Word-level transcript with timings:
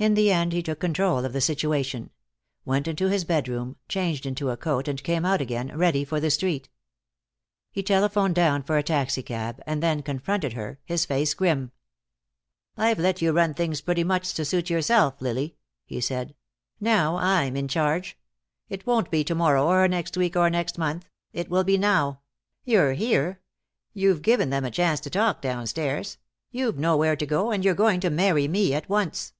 In 0.00 0.14
the 0.14 0.32
end 0.32 0.54
he 0.54 0.62
took 0.62 0.80
control 0.80 1.26
of 1.26 1.34
the 1.34 1.42
situation; 1.42 2.08
went 2.64 2.88
into 2.88 3.08
his 3.10 3.22
bedroom, 3.24 3.76
changed 3.86 4.24
into 4.24 4.48
a 4.48 4.56
coat, 4.56 4.88
and 4.88 5.02
came 5.04 5.26
out 5.26 5.42
again, 5.42 5.76
ready 5.76 6.06
for 6.06 6.18
the 6.20 6.30
street. 6.30 6.70
He 7.70 7.82
telephoned 7.82 8.34
down 8.34 8.62
for 8.62 8.78
a 8.78 8.82
taxicab, 8.82 9.60
and 9.66 9.82
then 9.82 10.00
confronted 10.00 10.54
her, 10.54 10.80
his 10.86 11.04
face 11.04 11.34
grim. 11.34 11.72
"I've 12.78 12.98
let 12.98 13.20
you 13.20 13.32
run 13.32 13.52
things 13.52 13.82
pretty 13.82 14.02
much 14.02 14.32
to 14.32 14.44
suit 14.46 14.70
yourself, 14.70 15.20
Lily," 15.20 15.58
he 15.84 16.00
said. 16.00 16.34
"Now 16.80 17.16
I'm 17.18 17.54
in 17.54 17.68
charge. 17.68 18.18
It 18.70 18.86
won't 18.86 19.10
be 19.10 19.22
to 19.24 19.34
morrow 19.34 19.66
or 19.66 19.86
next 19.86 20.16
week 20.16 20.34
or 20.34 20.48
next 20.48 20.78
month. 20.78 21.10
It 21.34 21.50
will 21.50 21.62
be 21.62 21.76
now. 21.76 22.22
You're 22.64 22.94
here. 22.94 23.42
You've 23.92 24.22
given 24.22 24.48
them 24.48 24.64
a 24.64 24.70
chance 24.70 25.00
to 25.00 25.10
talk 25.10 25.42
downstairs. 25.42 26.16
You've 26.50 26.78
nowhere 26.78 27.16
to 27.16 27.26
go, 27.26 27.50
and 27.50 27.62
you're 27.62 27.74
going 27.74 28.00
to 28.00 28.08
marry 28.08 28.48
me 28.48 28.72
at 28.72 28.88
once." 28.88 29.34